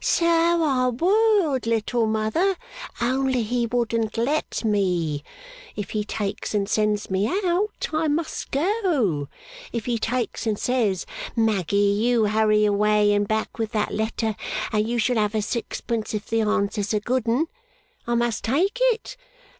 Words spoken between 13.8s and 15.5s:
letter, and you shall have a